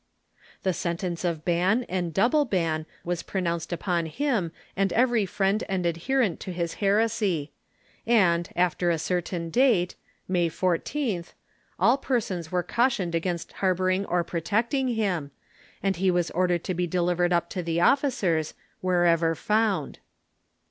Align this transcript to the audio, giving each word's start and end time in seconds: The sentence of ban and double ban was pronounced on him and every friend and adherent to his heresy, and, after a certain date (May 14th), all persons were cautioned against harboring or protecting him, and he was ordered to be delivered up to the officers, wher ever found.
The 0.63 0.73
sentence 0.73 1.23
of 1.23 1.45
ban 1.45 1.83
and 1.87 2.11
double 2.11 2.43
ban 2.43 2.87
was 3.03 3.21
pronounced 3.21 3.71
on 3.87 4.07
him 4.07 4.51
and 4.75 4.91
every 4.93 5.27
friend 5.27 5.63
and 5.69 5.85
adherent 5.85 6.39
to 6.39 6.51
his 6.51 6.73
heresy, 6.81 7.51
and, 8.07 8.49
after 8.55 8.89
a 8.89 8.97
certain 8.97 9.51
date 9.51 9.93
(May 10.27 10.49
14th), 10.49 11.33
all 11.79 11.99
persons 11.99 12.51
were 12.51 12.63
cautioned 12.63 13.13
against 13.13 13.51
harboring 13.53 14.07
or 14.07 14.23
protecting 14.23 14.87
him, 14.87 15.29
and 15.83 15.97
he 15.97 16.09
was 16.09 16.31
ordered 16.31 16.63
to 16.63 16.73
be 16.73 16.87
delivered 16.87 17.31
up 17.31 17.47
to 17.51 17.61
the 17.61 17.79
officers, 17.81 18.55
wher 18.81 19.05
ever 19.05 19.35
found. 19.35 19.99